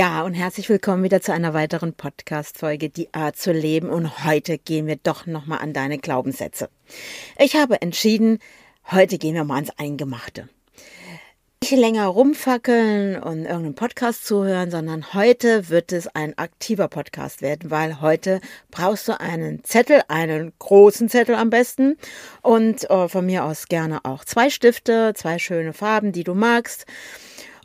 [0.00, 3.90] Ja, und herzlich willkommen wieder zu einer weiteren Podcast-Folge, die Art zu leben.
[3.90, 6.70] Und heute gehen wir doch nochmal an deine Glaubenssätze.
[7.38, 8.38] Ich habe entschieden,
[8.90, 10.48] heute gehen wir mal ans Eingemachte.
[11.62, 17.70] Nicht länger rumfackeln und irgendeinen Podcast zuhören, sondern heute wird es ein aktiver Podcast werden,
[17.70, 21.98] weil heute brauchst du einen Zettel, einen großen Zettel am besten
[22.40, 26.86] und äh, von mir aus gerne auch zwei Stifte, zwei schöne Farben, die du magst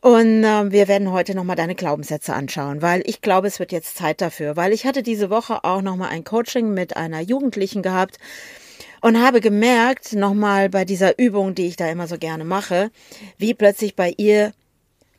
[0.06, 3.98] und äh, wir werden heute nochmal deine Glaubenssätze anschauen, weil ich glaube, es wird jetzt
[3.98, 8.20] Zeit dafür, weil ich hatte diese Woche auch nochmal ein Coaching mit einer Jugendlichen gehabt
[9.02, 12.92] und habe gemerkt, nochmal bei dieser Übung, die ich da immer so gerne mache,
[13.40, 14.52] wie plötzlich bei ihr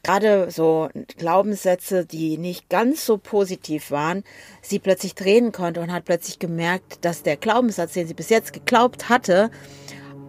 [0.04, 4.22] gerade so Glaubenssätze, die nicht ganz so positiv waren,
[4.62, 8.52] sie plötzlich drehen konnte und hat plötzlich gemerkt, dass der Glaubenssatz, den sie bis jetzt
[8.52, 9.50] geglaubt hatte,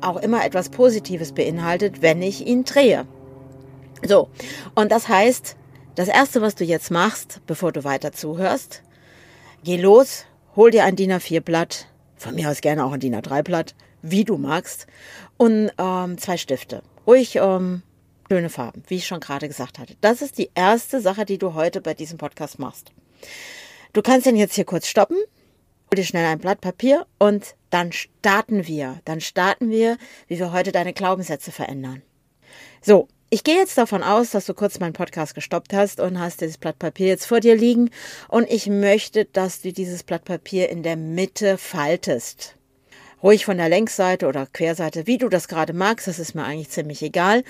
[0.01, 3.05] auch immer etwas Positives beinhaltet, wenn ich ihn drehe.
[4.05, 4.29] So,
[4.75, 5.55] und das heißt,
[5.95, 8.83] das Erste, was du jetzt machst, bevor du weiter zuhörst,
[9.63, 13.75] geh los, hol dir ein DIN A4-Blatt, von mir aus gerne auch ein DIN A3-Blatt,
[14.01, 14.87] wie du magst,
[15.37, 16.83] und ähm, zwei Stifte.
[17.05, 17.81] Ruhig ähm,
[18.29, 19.95] schöne Farben, wie ich schon gerade gesagt hatte.
[20.01, 22.91] Das ist die erste Sache, die du heute bei diesem Podcast machst.
[23.93, 27.91] Du kannst den jetzt hier kurz stoppen, hol dir schnell ein Blatt Papier und dann
[27.91, 28.99] starten wir.
[29.05, 32.01] Dann starten wir, wie wir heute deine Glaubenssätze verändern.
[32.81, 36.39] So, ich gehe jetzt davon aus, dass du kurz meinen Podcast gestoppt hast und hast
[36.39, 37.89] dieses Blatt Papier jetzt vor dir liegen
[38.29, 42.55] und ich möchte, dass du dieses Blatt Papier in der Mitte faltest.
[43.21, 46.69] Ruhig von der Längsseite oder Querseite, wie du das gerade magst, das ist mir eigentlich
[46.69, 47.43] ziemlich egal.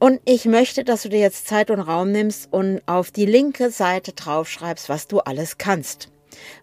[0.00, 3.70] Und ich möchte, dass du dir jetzt Zeit und Raum nimmst und auf die linke
[3.70, 6.08] Seite draufschreibst, was du alles kannst.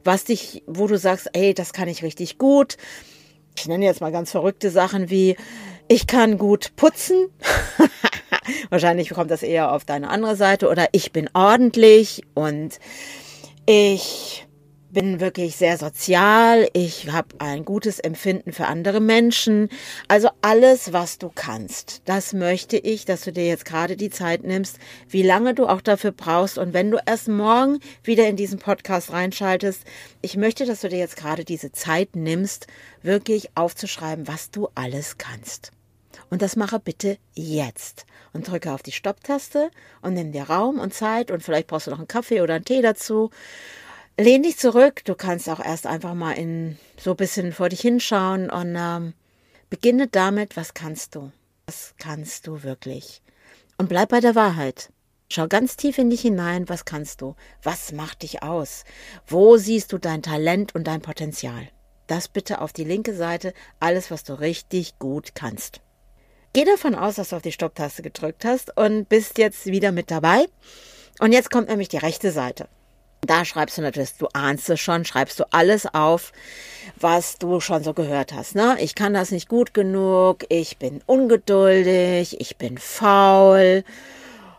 [0.04, 2.76] Was dich, wo du sagst, ey, das kann ich richtig gut.
[3.58, 5.38] Ich nenne jetzt mal ganz verrückte Sachen wie,
[5.88, 7.30] ich kann gut putzen.
[8.70, 12.80] Wahrscheinlich kommt das eher auf deine andere Seite oder ich bin ordentlich und
[13.66, 14.46] ich
[14.92, 19.70] bin wirklich sehr sozial, ich habe ein gutes Empfinden für andere Menschen.
[20.08, 24.44] Also alles, was du kannst, das möchte ich, dass du dir jetzt gerade die Zeit
[24.44, 26.58] nimmst, wie lange du auch dafür brauchst.
[26.58, 29.84] Und wenn du erst morgen wieder in diesen Podcast reinschaltest,
[30.22, 32.68] ich möchte, dass du dir jetzt gerade diese Zeit nimmst,
[33.04, 35.72] wirklich aufzuschreiben, was du alles kannst.
[36.30, 38.06] Und das mache bitte jetzt.
[38.34, 39.72] Und drücke auf die Stopptaste
[40.02, 42.66] und nimm dir Raum und Zeit und vielleicht brauchst du noch einen Kaffee oder einen
[42.66, 43.32] Tee dazu.
[44.18, 45.04] Lehn dich zurück.
[45.06, 49.14] Du kannst auch erst einfach mal in so ein bisschen vor dich hinschauen und ähm,
[49.70, 51.32] beginne damit, was kannst du?
[51.66, 53.22] Was kannst du wirklich?
[53.78, 54.92] Und bleib bei der Wahrheit.
[55.32, 57.36] Schau ganz tief in dich hinein, was kannst du?
[57.62, 58.84] Was macht dich aus?
[59.28, 61.70] Wo siehst du dein Talent und dein Potenzial?
[62.08, 65.82] Das bitte auf die linke Seite, alles, was du richtig gut kannst.
[66.54, 70.10] Geh davon aus, dass du auf die Stopptaste gedrückt hast und bist jetzt wieder mit
[70.10, 70.46] dabei.
[71.20, 72.68] Und jetzt kommt nämlich die rechte Seite.
[73.22, 76.32] Da schreibst du natürlich, du ahnst es schon, schreibst du alles auf,
[76.96, 78.56] was du schon so gehört hast.
[78.56, 78.78] Ne?
[78.80, 83.84] Ich kann das nicht gut genug, ich bin ungeduldig, ich bin faul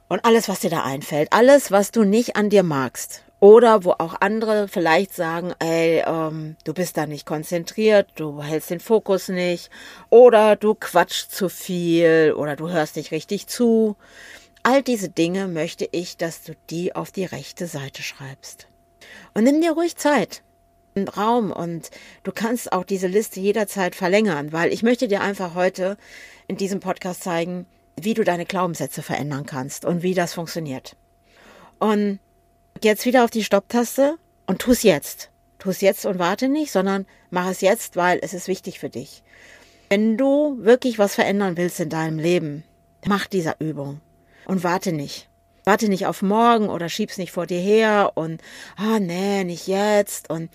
[0.08, 3.24] und alles, was dir da einfällt, alles, was du nicht an dir magst.
[3.40, 8.68] Oder wo auch andere vielleicht sagen, ey, ähm, du bist da nicht konzentriert, du hältst
[8.68, 9.70] den Fokus nicht,
[10.10, 13.96] oder du quatschst zu viel, oder du hörst nicht richtig zu.
[14.62, 18.68] All diese Dinge möchte ich, dass du die auf die rechte Seite schreibst.
[19.32, 20.42] Und nimm dir ruhig Zeit
[20.94, 21.90] und Raum und
[22.24, 25.96] du kannst auch diese Liste jederzeit verlängern, weil ich möchte dir einfach heute
[26.46, 27.64] in diesem Podcast zeigen,
[27.98, 30.96] wie du deine Glaubenssätze verändern kannst und wie das funktioniert.
[31.78, 32.18] Und
[32.84, 34.16] jetzt wieder auf die Stopptaste
[34.46, 35.30] und tu es jetzt.
[35.58, 38.88] Tu es jetzt und warte nicht, sondern mach es jetzt, weil es ist wichtig für
[38.88, 39.22] dich.
[39.90, 42.64] Wenn du wirklich was verändern willst in deinem Leben,
[43.06, 44.00] mach diese Übung
[44.46, 45.28] und warte nicht.
[45.64, 48.40] Warte nicht auf morgen oder schieb's nicht vor dir her und
[48.76, 50.48] ah nee, nicht jetzt und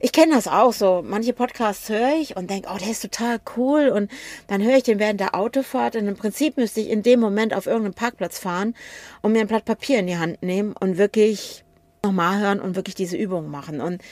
[0.00, 1.02] ich kenne das auch so.
[1.04, 4.10] Manche Podcasts höre ich und denke, oh, der ist total cool und
[4.48, 7.54] dann höre ich den während der Autofahrt und im Prinzip müsste ich in dem Moment
[7.54, 8.74] auf irgendeinen Parkplatz fahren
[9.22, 11.64] und mir ein Blatt Papier in die Hand nehmen und wirklich
[12.02, 13.80] nochmal hören und wirklich diese Übung machen.
[13.80, 14.02] Und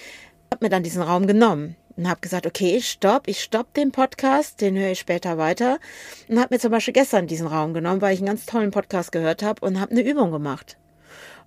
[0.52, 4.61] habe mir dann diesen Raum genommen und habe gesagt, okay, stopp, ich stopp den Podcast,
[4.61, 5.79] den höre ich später weiter.
[6.29, 9.12] Und habe mir zum Beispiel gestern diesen Raum genommen, weil ich einen ganz tollen Podcast
[9.12, 10.76] gehört habe und habe eine Übung gemacht.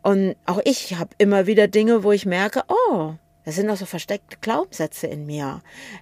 [0.04, 3.14] Und auch ich habe immer wieder Dinge, wo ich merke, oh,
[3.46, 5.62] das sind noch so versteckte Glaubenssätze in mir,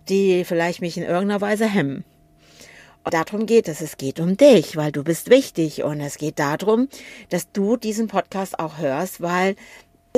[0.10, 2.04] die vielleicht mich in irgendeiner Weise hemmen.
[3.04, 3.82] Und darum geht es.
[3.82, 5.84] Es geht um dich, weil du bist wichtig.
[5.84, 6.90] Und es geht darum,
[7.30, 9.56] dass du diesen Podcast auch hörst, weil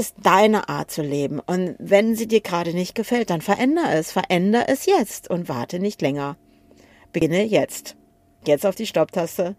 [0.01, 1.39] ist deine Art zu leben.
[1.39, 4.11] Und wenn sie dir gerade nicht gefällt, dann verändere es.
[4.11, 6.37] Verändere es jetzt und warte nicht länger.
[7.13, 7.95] Beginne jetzt.
[8.45, 9.55] Jetzt auf die Stopptaste.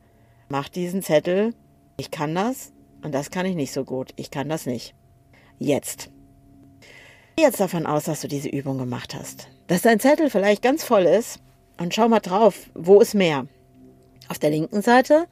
[0.49, 1.55] Mach diesen Zettel.
[1.97, 2.73] Ich kann das
[3.05, 4.11] und das kann ich nicht so gut.
[4.17, 4.94] Ich kann das nicht.
[5.61, 6.11] Jetzt.
[7.37, 9.47] Geh jetzt davon aus, dass du diese Übung gemacht hast.
[9.69, 11.38] Dass dein Zettel vielleicht ganz voll ist
[11.79, 13.47] und schau mal drauf, wo ist mehr?
[14.29, 15.29] Auf der linken Seite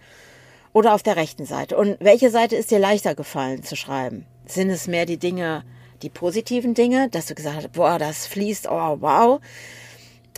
[0.73, 1.77] oder auf der rechten Seite?
[1.77, 4.25] Und welche Seite ist dir leichter gefallen zu schreiben?
[4.51, 5.63] Sind es mehr die Dinge,
[6.03, 9.41] die positiven Dinge, dass du gesagt hast, boah, das fließt, oh, wow.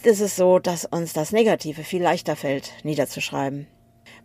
[0.03, 3.67] Ist es so, dass uns das Negative viel leichter fällt, niederzuschreiben?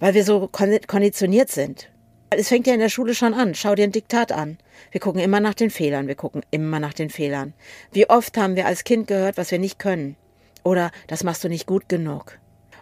[0.01, 1.89] Weil wir so konditioniert sind.
[2.31, 3.55] Es fängt ja in der Schule schon an.
[3.55, 4.57] Schau dir ein Diktat an.
[4.91, 6.07] Wir gucken immer nach den Fehlern.
[6.07, 7.53] Wir gucken immer nach den Fehlern.
[7.93, 10.17] Wie oft haben wir als Kind gehört, was wir nicht können?
[10.63, 12.39] Oder das machst du nicht gut genug.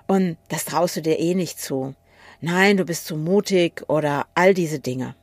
[0.08, 1.94] Und das traust du dir eh nicht zu.
[2.42, 5.13] Nein, du bist zu mutig oder all diese Dinge.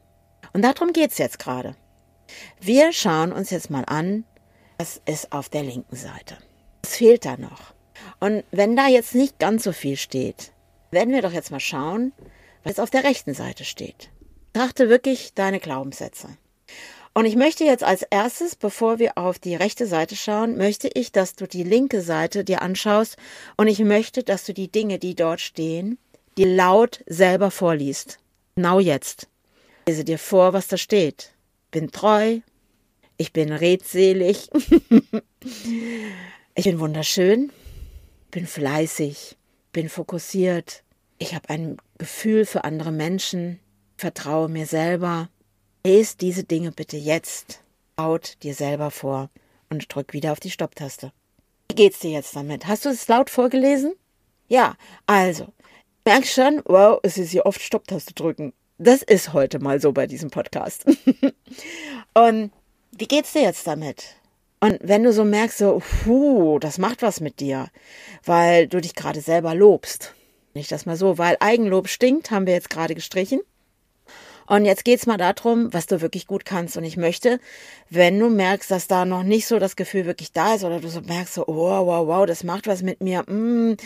[0.52, 1.74] Und darum geht's jetzt gerade.
[2.60, 4.24] Wir schauen uns jetzt mal an,
[4.78, 6.36] was ist auf der linken Seite.
[6.82, 7.74] Was fehlt da noch?
[8.20, 10.52] Und wenn da jetzt nicht ganz so viel steht,
[10.90, 12.12] werden wir doch jetzt mal schauen,
[12.64, 14.10] was auf der rechten Seite steht.
[14.52, 16.28] Trachte wirklich deine Glaubenssätze.
[17.14, 21.12] Und ich möchte jetzt als erstes, bevor wir auf die rechte Seite schauen, möchte ich,
[21.12, 23.16] dass du die linke Seite dir anschaust
[23.56, 25.98] und ich möchte, dass du die Dinge, die dort stehen,
[26.38, 28.18] dir laut selber vorliest.
[28.56, 29.28] Genau jetzt.
[29.86, 31.32] Lese dir vor, was da steht.
[31.70, 32.40] Bin treu.
[33.16, 34.50] Ich bin redselig.
[36.54, 37.52] ich bin wunderschön.
[38.30, 39.36] Bin fleißig.
[39.72, 40.82] Bin fokussiert.
[41.18, 43.60] Ich habe ein Gefühl für andere Menschen,
[43.96, 45.28] vertraue mir selber.
[45.84, 47.62] Lese diese Dinge bitte jetzt
[47.96, 49.30] laut dir selber vor
[49.70, 51.12] und drück wieder auf die Stopptaste.
[51.68, 52.66] Wie geht's dir jetzt damit?
[52.66, 53.94] Hast du es laut vorgelesen?
[54.48, 54.76] Ja,
[55.06, 55.52] also,
[56.04, 58.52] merkst schon, wow, es ist hier oft Stopptaste drücken.
[58.82, 60.84] Das ist heute mal so bei diesem Podcast.
[62.14, 62.50] und
[62.90, 64.16] wie geht's dir jetzt damit?
[64.58, 67.68] Und wenn du so merkst, so, puh, das macht was mit dir,
[68.24, 70.14] weil du dich gerade selber lobst,
[70.54, 73.40] nicht das mal so, weil Eigenlob stinkt, haben wir jetzt gerade gestrichen.
[74.48, 76.76] Und jetzt geht's mal darum, was du wirklich gut kannst.
[76.76, 77.38] Und ich möchte,
[77.88, 80.88] wenn du merkst, dass da noch nicht so das Gefühl wirklich da ist oder du
[80.88, 83.22] so merkst, so, oh, wow, wow, das macht was mit mir.
[83.30, 83.76] Mm,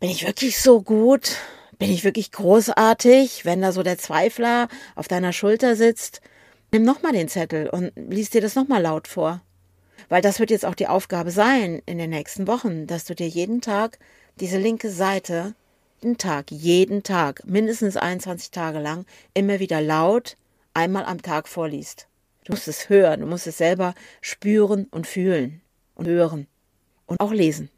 [0.00, 1.36] bin ich wirklich so gut?
[1.80, 3.46] Bin ich wirklich großartig?
[3.46, 6.20] Wenn da so der Zweifler auf deiner Schulter sitzt,
[6.72, 9.40] nimm nochmal den Zettel und lies dir das nochmal laut vor.
[10.10, 13.28] Weil das wird jetzt auch die Aufgabe sein in den nächsten Wochen, dass du dir
[13.28, 13.98] jeden Tag
[14.36, 15.54] diese linke Seite
[16.02, 20.36] jeden Tag, jeden Tag, mindestens 21 Tage lang, immer wieder laut
[20.72, 22.08] einmal am Tag vorliest.
[22.44, 25.62] Du musst es hören, du musst es selber spüren und fühlen
[25.94, 26.46] und hören
[27.06, 27.70] und auch lesen.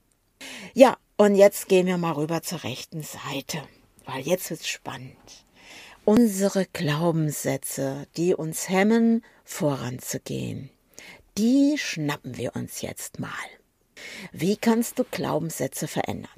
[0.75, 3.63] Ja, und jetzt gehen wir mal rüber zur rechten Seite,
[4.07, 5.17] weil jetzt wird's spannend.
[6.05, 10.71] Unsere Glaubenssätze, die uns hemmen, voranzugehen,
[11.39, 13.31] die schnappen wir uns jetzt mal.
[14.33, 16.31] Wie kannst du Glaubenssätze verändern?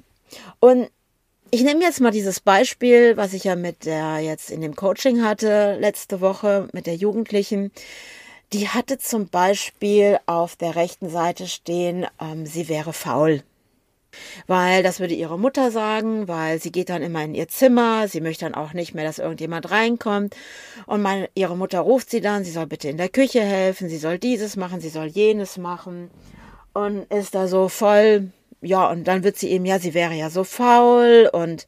[0.59, 0.89] Und
[1.51, 5.23] ich nehme jetzt mal dieses Beispiel, was ich ja mit der jetzt in dem Coaching
[5.23, 7.71] hatte letzte Woche mit der Jugendlichen.
[8.53, 13.43] Die hatte zum Beispiel auf der rechten Seite stehen, ähm, sie wäre faul.
[14.47, 18.21] Weil das würde ihre Mutter sagen, weil sie geht dann immer in ihr Zimmer, sie
[18.21, 20.35] möchte dann auch nicht mehr, dass irgendjemand reinkommt.
[20.85, 23.97] Und meine, ihre Mutter ruft sie dann, sie soll bitte in der Küche helfen, sie
[23.97, 26.09] soll dieses machen, sie soll jenes machen.
[26.73, 28.31] Und ist da so voll
[28.65, 31.67] ja, und dann wird sie eben, ja, sie wäre ja so faul und,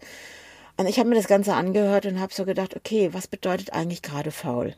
[0.78, 4.02] und ich habe mir das Ganze angehört und habe so gedacht, okay, was bedeutet eigentlich
[4.02, 4.76] gerade faul?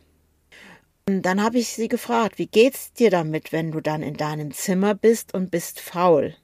[1.07, 4.51] Und dann habe ich sie gefragt, wie geht's dir damit, wenn du dann in deinem
[4.51, 6.35] Zimmer bist und bist faul?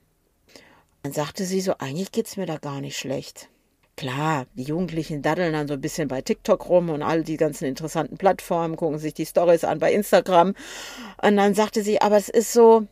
[1.05, 3.49] Dann sagte sie so, eigentlich geht's mir da gar nicht schlecht.
[3.95, 7.65] Klar, die Jugendlichen daddeln dann so ein bisschen bei TikTok rum und all die ganzen
[7.65, 10.55] interessanten Plattformen, gucken sich die Stories an bei Instagram.
[11.21, 12.87] Und dann sagte sie, aber es ist so,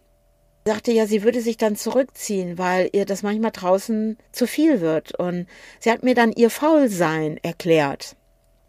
[0.63, 5.17] sagte ja, sie würde sich dann zurückziehen, weil ihr das manchmal draußen zu viel wird.
[5.17, 5.47] Und
[5.79, 8.15] sie hat mir dann ihr Faulsein erklärt.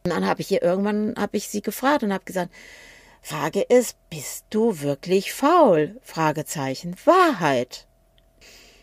[0.05, 2.51] Und dann habe ich ihr irgendwann, habe ich sie gefragt und habe gesagt,
[3.21, 6.01] Frage ist, bist du wirklich faul?
[6.03, 6.97] Fragezeichen.
[7.05, 7.87] Wahrheit.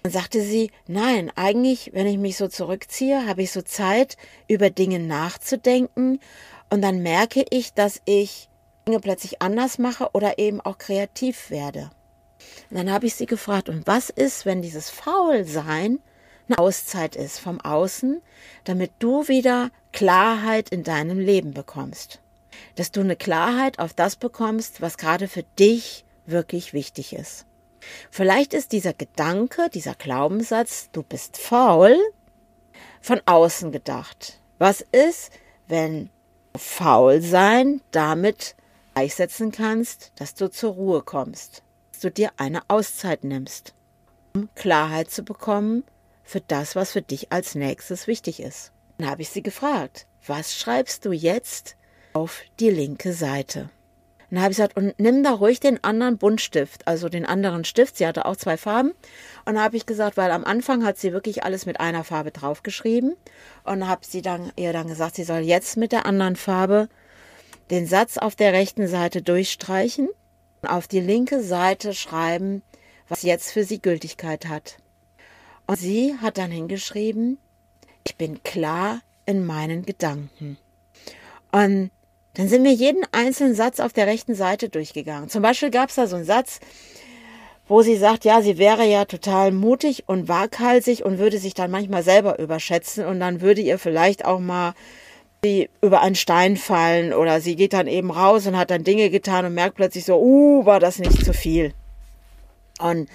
[0.03, 4.17] Dann sagte sie, nein, eigentlich, wenn ich mich so zurückziehe, habe ich so Zeit,
[4.47, 6.19] über Dinge nachzudenken.
[6.69, 8.49] Und dann merke ich, dass ich
[8.87, 11.91] Dinge plötzlich anders mache oder eben auch kreativ werde.
[12.69, 15.99] Und dann habe ich sie gefragt, und was ist, wenn dieses Faulsein
[16.47, 18.21] eine Auszeit ist vom Außen,
[18.63, 22.21] damit du wieder Klarheit in deinem Leben bekommst?
[22.75, 27.45] dass du eine Klarheit auf das bekommst, was gerade für dich wirklich wichtig ist.
[28.09, 31.97] Vielleicht ist dieser Gedanke, dieser Glaubenssatz, du bist faul,
[33.01, 34.39] von außen gedacht.
[34.59, 35.31] Was ist,
[35.67, 36.09] wenn
[36.55, 38.55] faul sein damit
[38.93, 43.73] gleichsetzen kannst, dass du zur Ruhe kommst, dass du dir eine Auszeit nimmst,
[44.35, 45.83] um Klarheit zu bekommen
[46.23, 48.71] für das, was für dich als nächstes wichtig ist.
[48.97, 51.75] Dann habe ich sie gefragt, was schreibst du jetzt
[52.13, 53.69] auf die linke Seite?
[54.31, 57.97] Dann habe ich gesagt, und nimm da ruhig den anderen Buntstift, also den anderen Stift.
[57.97, 58.93] Sie hatte auch zwei Farben.
[59.43, 62.31] Und da habe ich gesagt, weil am Anfang hat sie wirklich alles mit einer Farbe
[62.31, 63.17] draufgeschrieben.
[63.65, 66.87] Und habe sie dann ihr dann gesagt, sie soll jetzt mit der anderen Farbe
[67.71, 70.07] den Satz auf der rechten Seite durchstreichen
[70.61, 72.63] und auf die linke Seite schreiben,
[73.09, 74.77] was jetzt für sie Gültigkeit hat.
[75.67, 77.37] Und sie hat dann hingeschrieben,
[78.05, 80.57] ich bin klar in meinen Gedanken.
[81.51, 81.91] Und
[82.33, 85.29] dann sind wir jeden einzelnen Satz auf der rechten Seite durchgegangen.
[85.29, 86.59] Zum Beispiel gab es da so einen Satz,
[87.67, 91.71] wo sie sagt, ja, sie wäre ja total mutig und waghalsig und würde sich dann
[91.71, 94.73] manchmal selber überschätzen und dann würde ihr vielleicht auch mal
[95.43, 99.09] sie über einen Stein fallen oder sie geht dann eben raus und hat dann Dinge
[99.09, 101.73] getan und merkt plötzlich so, uh, war das nicht zu viel.
[102.79, 103.09] Und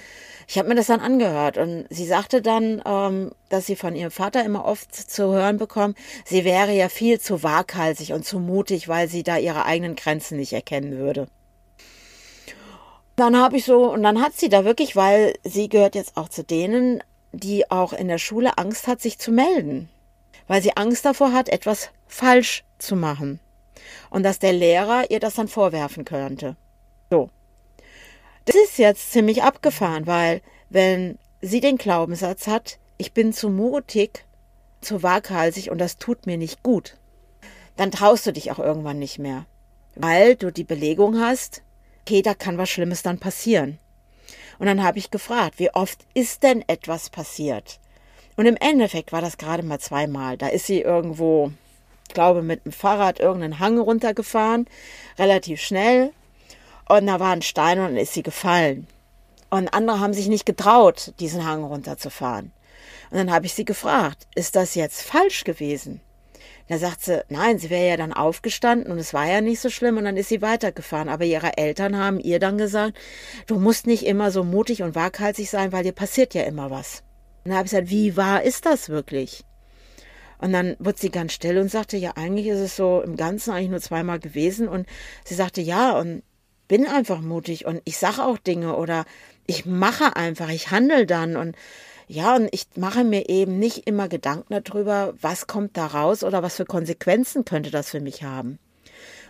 [0.48, 4.12] ich habe mir das dann angehört und sie sagte dann, ähm, dass sie von ihrem
[4.12, 8.88] Vater immer oft zu hören bekommt, sie wäre ja viel zu waghalsig und zu mutig,
[8.88, 11.26] weil sie da ihre eigenen Grenzen nicht erkennen würde.
[13.16, 16.28] Dann habe ich so, und dann hat sie da wirklich, weil sie gehört jetzt auch
[16.28, 19.88] zu denen, die auch in der Schule Angst hat, sich zu melden.
[20.46, 23.40] Weil sie Angst davor hat, etwas falsch zu machen.
[24.10, 26.56] Und dass der Lehrer ihr das dann vorwerfen könnte.
[27.10, 27.30] So.
[28.46, 34.24] Das ist jetzt ziemlich abgefahren, weil wenn sie den Glaubenssatz hat, ich bin zu mutig,
[34.80, 36.96] zu waghalsig und das tut mir nicht gut,
[37.76, 39.46] dann traust du dich auch irgendwann nicht mehr,
[39.96, 41.62] weil du die Belegung hast,
[42.02, 43.78] okay, da kann was Schlimmes dann passieren.
[44.60, 47.80] Und dann habe ich gefragt, wie oft ist denn etwas passiert?
[48.36, 50.36] Und im Endeffekt war das gerade mal zweimal.
[50.36, 51.50] Da ist sie irgendwo,
[52.06, 54.66] ich glaube, mit dem Fahrrad irgendeinen Hang runtergefahren,
[55.18, 56.12] relativ schnell,
[56.88, 58.86] und da war ein Stein und dann ist sie gefallen.
[59.50, 62.52] Und andere haben sich nicht getraut, diesen Hang runterzufahren.
[63.10, 66.00] Und dann habe ich sie gefragt, ist das jetzt falsch gewesen?
[66.68, 69.70] Da sagt sie, nein, sie wäre ja dann aufgestanden und es war ja nicht so
[69.70, 71.08] schlimm und dann ist sie weitergefahren.
[71.08, 72.98] Aber ihre Eltern haben ihr dann gesagt,
[73.46, 77.04] du musst nicht immer so mutig und waghalsig sein, weil dir passiert ja immer was.
[77.44, 79.44] Und dann habe ich gesagt, wie wahr ist das wirklich?
[80.38, 83.52] Und dann wurde sie ganz still und sagte, ja, eigentlich ist es so im Ganzen
[83.52, 84.68] eigentlich nur zweimal gewesen.
[84.68, 84.86] Und
[85.24, 86.24] sie sagte, ja, und
[86.68, 89.04] bin einfach mutig und ich sage auch Dinge oder
[89.46, 91.56] ich mache einfach, ich handle dann und
[92.08, 96.42] ja, und ich mache mir eben nicht immer Gedanken darüber, was kommt da raus oder
[96.42, 98.60] was für Konsequenzen könnte das für mich haben.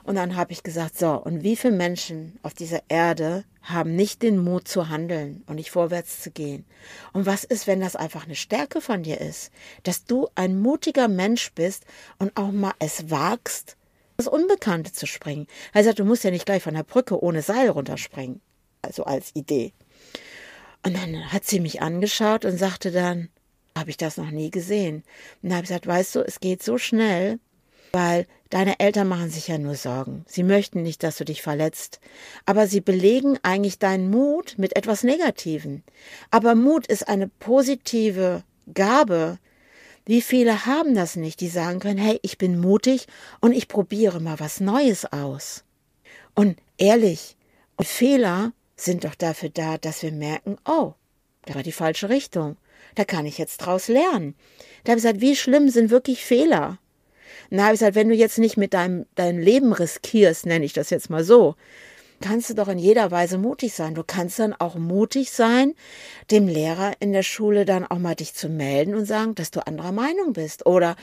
[0.05, 4.23] Und dann habe ich gesagt, so, und wie viele Menschen auf dieser Erde haben nicht
[4.23, 6.65] den Mut zu handeln und nicht vorwärts zu gehen?
[7.13, 9.51] Und was ist, wenn das einfach eine Stärke von dir ist?
[9.83, 11.85] Dass du ein mutiger Mensch bist
[12.19, 13.76] und auch mal es wagst,
[14.17, 15.47] das Unbekannte zu springen.
[15.73, 18.41] Er sagt, du musst ja nicht gleich von der Brücke ohne Seil runterspringen.
[18.83, 19.73] Also als Idee.
[20.85, 23.29] Und dann hat sie mich angeschaut und sagte dann,
[23.77, 25.03] habe ich das noch nie gesehen.
[25.43, 27.39] Und dann habe ich gesagt, weißt du, es geht so schnell,
[27.93, 30.25] weil deine Eltern machen sich ja nur Sorgen.
[30.29, 32.01] Sie möchten nicht, dass du dich verletzt.
[32.45, 35.83] Aber sie belegen eigentlich deinen Mut mit etwas Negativen.
[36.31, 39.39] Aber Mut ist eine positive Gabe,
[40.07, 43.07] wie viele haben das nicht, die sagen können, hey, ich bin mutig
[43.41, 45.65] und ich probiere mal was Neues aus.
[46.35, 47.37] Und ehrlich,
[47.77, 50.95] und Fehler sind doch dafür da, dass wir merken, oh,
[51.45, 52.57] da war die falsche Richtung.
[52.95, 54.35] Da kann ich jetzt draus lernen.
[54.85, 56.79] Da habe ich gesagt, wie schlimm sind wirklich Fehler?
[57.51, 60.73] Da habe ich gesagt, wenn du jetzt nicht mit deinem, deinem Leben riskierst, nenne ich
[60.73, 61.57] das jetzt mal so,
[62.21, 63.95] kannst du doch in jeder Weise mutig sein.
[63.95, 65.75] Du kannst dann auch mutig sein,
[66.31, 69.67] dem Lehrer in der Schule dann auch mal dich zu melden und sagen, dass du
[69.67, 70.67] anderer Meinung bist.
[70.67, 70.97] Oder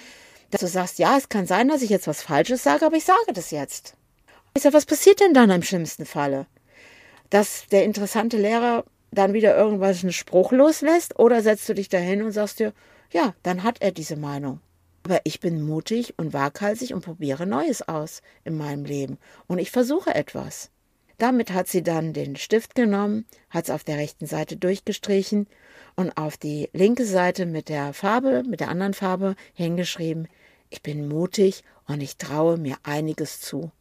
[0.51, 3.05] dass du sagst, ja, es kann sein, dass ich jetzt was Falsches sage, aber ich
[3.05, 3.95] sage das jetzt.
[4.55, 6.45] Ich sage, was passiert denn dann im schlimmsten Falle?
[7.29, 12.21] Dass der interessante Lehrer dann wieder irgendwas einen Spruch loslässt oder setzt du dich dahin
[12.21, 12.73] und sagst dir,
[13.11, 14.59] ja, dann hat er diese Meinung.
[15.03, 19.17] Aber ich bin mutig und waghalsig und probiere Neues aus in meinem Leben.
[19.47, 20.69] Und ich versuche etwas.
[21.17, 25.47] Damit hat sie dann den Stift genommen, hat es auf der rechten Seite durchgestrichen
[25.95, 30.27] und auf die linke Seite mit der Farbe, mit der anderen Farbe hingeschrieben,
[30.69, 33.71] ich bin mutig und ich traue mir einiges zu.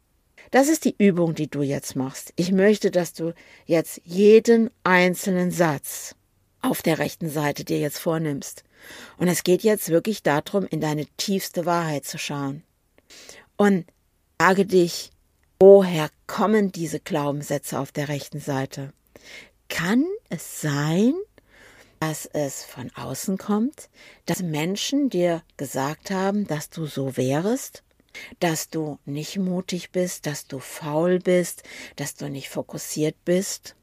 [0.51, 2.35] Das ist die Übung, die du jetzt machst.
[2.37, 3.33] Ich möchte, dass du
[3.65, 6.15] jetzt jeden einzelnen Satz
[6.61, 8.65] auf der rechten Seite dir jetzt vornimmst.
[9.17, 12.63] Und es geht jetzt wirklich darum, in deine tiefste Wahrheit zu schauen.
[13.57, 13.87] Und
[14.43, 15.13] Frage dich,
[15.63, 18.93] woher kommen diese Glaubenssätze auf der rechten Seite?
[19.69, 21.15] Kann es sein,
[22.01, 23.89] dass es von außen kommt,
[24.27, 27.85] dass Menschen dir gesagt haben, dass du so wärest,
[28.41, 31.63] dass du nicht mutig bist, dass du faul bist,
[31.95, 33.77] dass du nicht fokussiert bist?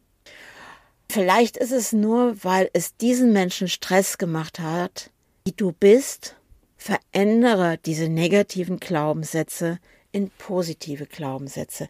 [1.09, 5.11] Vielleicht ist es nur, weil es diesen Menschen Stress gemacht hat,
[5.45, 6.35] wie du bist.
[6.75, 9.79] Verändere diese negativen Glaubenssätze
[10.11, 11.87] in positive Glaubenssätze.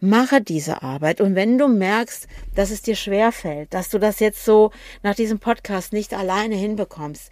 [0.00, 4.20] Mache diese Arbeit und wenn du merkst, dass es dir schwer fällt, dass du das
[4.20, 4.70] jetzt so
[5.02, 7.30] nach diesem Podcast nicht alleine hinbekommst,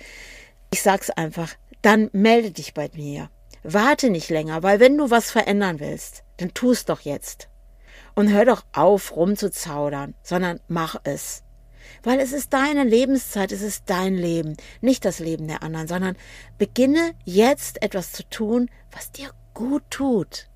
[0.71, 3.31] ich sag's einfach, dann melde dich bei mir.
[3.63, 7.49] Warte nicht länger, weil wenn du was verändern willst, dann tu es doch jetzt.
[8.15, 11.43] Und hör doch auf, rumzuzaudern, sondern mach es.
[12.03, 16.17] Weil es ist deine Lebenszeit, es ist dein Leben, nicht das Leben der anderen, sondern
[16.57, 20.47] beginne jetzt etwas zu tun, was dir gut tut.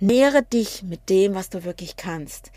[0.00, 2.50] Nähre dich mit dem, was du wirklich kannst.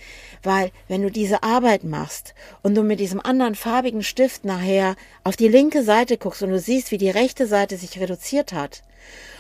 [0.44, 5.38] Weil wenn du diese Arbeit machst und du mit diesem anderen farbigen Stift nachher auf
[5.38, 8.84] die linke Seite guckst und du siehst, wie die rechte Seite sich reduziert hat,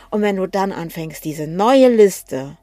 [0.09, 2.57] und wenn du dann anfängst, diese neue Liste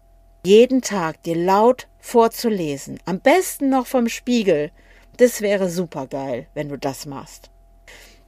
[0.47, 4.71] jeden Tag dir laut vorzulesen, am besten noch vom Spiegel,
[5.16, 7.50] das wäre super geil, wenn du das machst.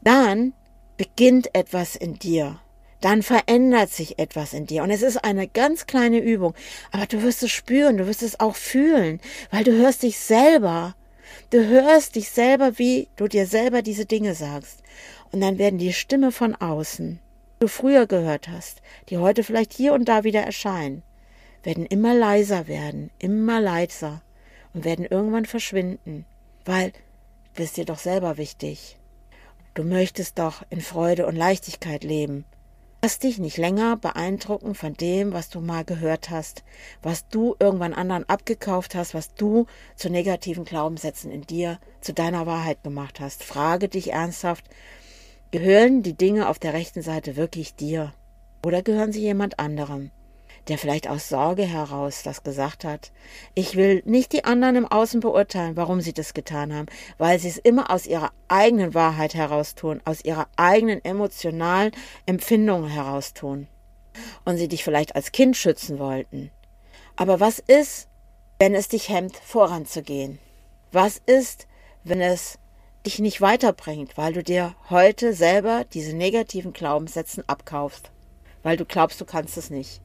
[0.03, 0.53] Dann
[0.97, 2.61] beginnt etwas in dir.
[3.01, 4.83] Dann verändert sich etwas in dir.
[4.83, 6.55] Und es ist eine ganz kleine Übung.
[6.93, 10.95] Aber du wirst es spüren, du wirst es auch fühlen, weil du hörst dich selber.
[11.51, 14.83] Du hörst dich selber, wie du dir selber diese Dinge sagst.
[15.33, 19.73] Und dann werden die Stimme von außen, die du früher gehört hast, die heute vielleicht
[19.73, 21.03] hier und da wieder erscheinen,
[21.63, 24.23] werden immer leiser werden, immer leiser
[24.73, 26.25] und werden irgendwann verschwinden,
[26.65, 26.99] weil du
[27.55, 28.97] bist dir doch selber wichtig.
[29.75, 32.45] Du möchtest doch in Freude und Leichtigkeit leben.
[33.07, 36.65] Lass dich nicht länger beeindrucken von dem, was du mal gehört hast,
[37.03, 42.47] was du irgendwann anderen abgekauft hast, was du zu negativen Glaubenssätzen in dir, zu deiner
[42.47, 43.45] Wahrheit gemacht hast.
[43.45, 44.65] Frage dich ernsthaft,
[45.53, 48.13] gehören die Dinge auf der rechten Seite wirklich dir
[48.65, 50.11] oder gehören sie jemand anderem?
[50.69, 53.13] Der vielleicht aus Sorge heraus das gesagt hat.
[53.55, 56.87] Ich will nicht die anderen im Außen beurteilen, warum sie das getan haben,
[57.19, 61.93] weil sie es immer aus ihrer eigenen Wahrheit heraus tun, aus ihrer eigenen emotionalen
[62.27, 63.69] Empfindungen heraus tun.
[64.45, 66.51] Und sie dich vielleicht als Kind schützen wollten.
[67.17, 68.09] Aber was ist,
[68.59, 70.39] wenn es dich hemmt, voranzugehen?
[70.91, 71.67] Was ist,
[72.05, 72.59] wenn es
[73.05, 78.11] dich nicht weiterbringt, weil du dir heute selber diese negativen Glaubenssätzen abkaufst?
[78.63, 80.01] Weil du glaubst, du kannst es nicht.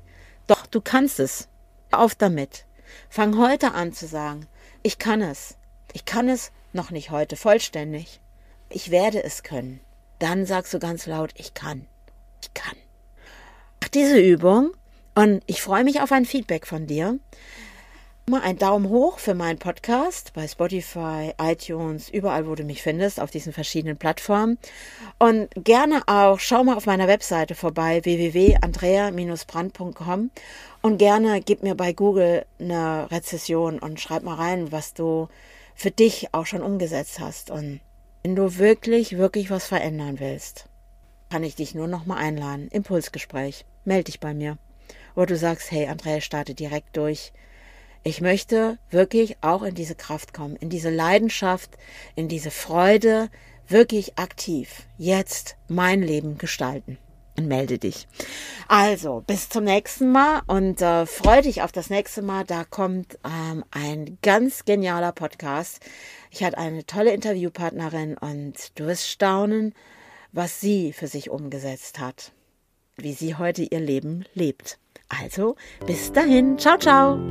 [0.47, 1.47] Doch, du kannst es.
[1.91, 2.65] Auf damit.
[3.09, 4.47] Fang heute an zu sagen,
[4.83, 5.57] ich kann es.
[5.93, 8.21] Ich kann es noch nicht heute vollständig.
[8.69, 9.81] Ich werde es können.
[10.19, 11.87] Dann sagst du ganz laut, ich kann.
[12.41, 12.75] Ich kann.
[13.81, 14.71] Mach diese Übung
[15.15, 17.19] und ich freue mich auf ein Feedback von dir
[18.31, 23.19] mal einen Daumen hoch für meinen Podcast bei Spotify, iTunes, überall, wo du mich findest,
[23.19, 24.57] auf diesen verschiedenen Plattformen.
[25.19, 30.31] Und gerne auch schau mal auf meiner Webseite vorbei, www.andrea-brand.com
[30.81, 35.27] und gerne gib mir bei Google eine Rezession und schreib mal rein, was du
[35.75, 37.51] für dich auch schon umgesetzt hast.
[37.51, 37.81] Und
[38.23, 40.69] wenn du wirklich, wirklich was verändern willst,
[41.29, 42.69] kann ich dich nur noch mal einladen.
[42.69, 43.65] Impulsgespräch.
[43.83, 44.57] Meld dich bei mir.
[45.15, 47.33] Oder du sagst, hey, Andrea, starte direkt durch
[48.03, 51.77] ich möchte wirklich auch in diese Kraft kommen, in diese Leidenschaft,
[52.15, 53.29] in diese Freude,
[53.67, 56.97] wirklich aktiv jetzt mein Leben gestalten.
[57.37, 58.07] Und melde dich.
[58.67, 62.43] Also, bis zum nächsten Mal und äh, freue dich auf das nächste Mal.
[62.43, 65.79] Da kommt ähm, ein ganz genialer Podcast.
[66.29, 69.73] Ich hatte eine tolle Interviewpartnerin und du wirst staunen,
[70.33, 72.33] was sie für sich umgesetzt hat,
[72.97, 74.77] wie sie heute ihr Leben lebt.
[75.07, 76.57] Also, bis dahin.
[76.57, 77.30] Ciao, ciao.